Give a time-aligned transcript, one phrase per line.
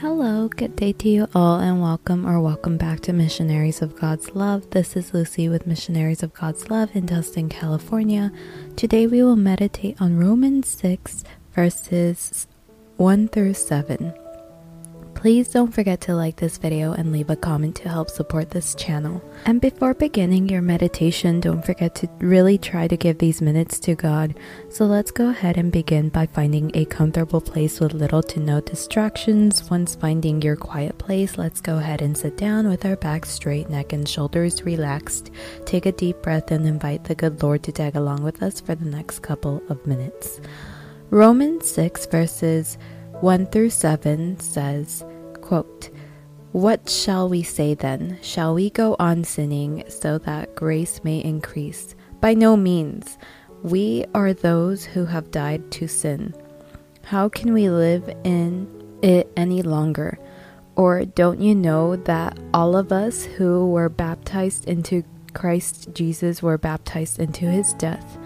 [0.00, 4.34] Hello, good day to you all, and welcome or welcome back to Missionaries of God's
[4.34, 4.70] Love.
[4.70, 8.32] This is Lucy with Missionaries of God's Love in Tustin, California.
[8.76, 12.46] Today we will meditate on Romans 6, verses
[12.96, 14.14] 1 through 7.
[15.20, 18.74] Please don't forget to like this video and leave a comment to help support this
[18.74, 19.22] channel.
[19.44, 23.94] And before beginning your meditation, don't forget to really try to give these minutes to
[23.94, 24.34] God.
[24.70, 28.62] So let's go ahead and begin by finding a comfortable place with little to no
[28.62, 29.68] distractions.
[29.68, 33.68] Once finding your quiet place, let's go ahead and sit down with our back straight,
[33.68, 35.30] neck and shoulders relaxed.
[35.66, 38.74] Take a deep breath and invite the good Lord to tag along with us for
[38.74, 40.40] the next couple of minutes.
[41.10, 42.78] Romans 6 verses
[43.20, 45.04] 1 through 7 says,
[45.42, 45.90] quote,
[46.52, 48.18] What shall we say then?
[48.22, 51.94] Shall we go on sinning so that grace may increase?
[52.22, 53.18] By no means.
[53.62, 56.34] We are those who have died to sin.
[57.04, 58.66] How can we live in
[59.02, 60.18] it any longer?
[60.74, 65.04] Or don't you know that all of us who were baptized into
[65.34, 68.16] Christ Jesus were baptized into his death?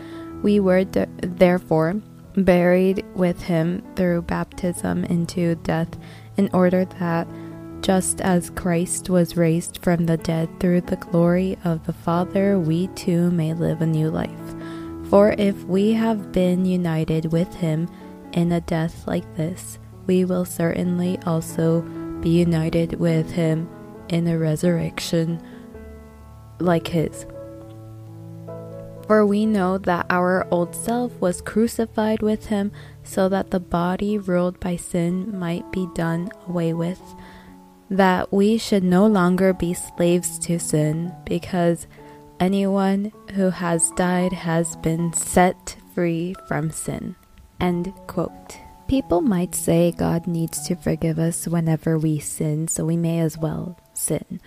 [0.44, 2.00] We were de- therefore
[2.36, 5.98] buried with him through baptism into death,
[6.36, 7.28] in order that,
[7.80, 12.88] just as Christ was raised from the dead through the glory of the Father, we
[12.88, 14.30] too may live a new life.
[15.10, 17.88] For if we have been united with him
[18.32, 21.82] in a death like this, we will certainly also
[22.20, 23.68] be united with him
[24.08, 25.40] in a resurrection
[26.58, 27.26] like his.
[29.06, 34.16] For we know that our old self was crucified with him, so that the body
[34.16, 37.00] ruled by sin might be done away with,
[37.90, 41.86] that we should no longer be slaves to sin, because
[42.40, 47.14] anyone who has died has been set free from sin.
[47.60, 48.58] End quote.
[48.88, 53.36] People might say God needs to forgive us whenever we sin, so we may as
[53.36, 54.40] well sin.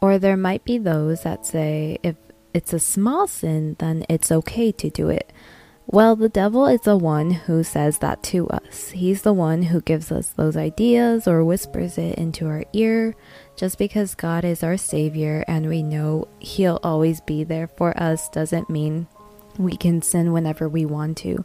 [0.00, 2.16] Or there might be those that say if
[2.52, 5.32] it's a small sin, then it's okay to do it.
[5.86, 8.90] Well, the devil is the one who says that to us.
[8.90, 13.16] He's the one who gives us those ideas or whispers it into our ear.
[13.56, 18.28] Just because God is our Savior and we know He'll always be there for us
[18.28, 19.08] doesn't mean
[19.58, 21.44] we can sin whenever we want to.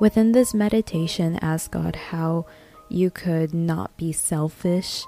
[0.00, 2.46] Within this meditation, ask God how
[2.88, 5.04] you could not be selfish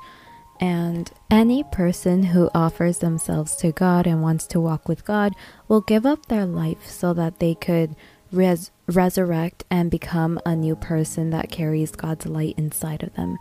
[0.61, 5.35] and any person who offers themselves to God and wants to walk with God
[5.69, 7.95] will give up their life so that they could
[8.33, 13.39] res- resurrect and become a new person that carries God's light inside of them.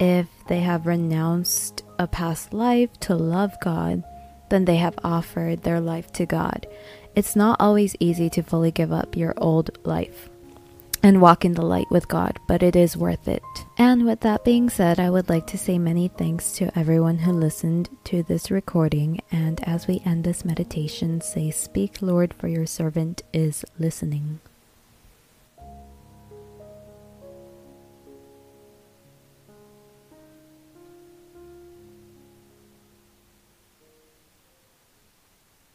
[0.00, 4.04] If they have renounced a past life to love God,
[4.50, 6.66] then they have offered their life to God.
[7.14, 10.28] It's not always easy to fully give up your old life
[11.02, 13.42] and walk in the light with God, but it is worth it.
[13.76, 17.32] And with that being said, I would like to say many thanks to everyone who
[17.32, 19.20] listened to this recording.
[19.30, 24.40] And as we end this meditation, say, Speak, Lord, for your servant is listening.